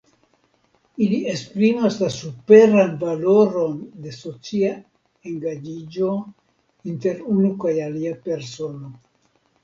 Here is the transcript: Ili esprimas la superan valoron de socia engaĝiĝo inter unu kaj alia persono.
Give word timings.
Ili 1.07 1.17
esprimas 1.31 1.97
la 2.03 2.07
superan 2.13 2.95
valoron 3.03 3.75
de 4.05 4.13
socia 4.15 4.71
engaĝiĝo 5.33 6.09
inter 6.93 7.21
unu 7.35 7.51
kaj 7.65 7.75
alia 7.89 8.15
persono. 8.29 8.91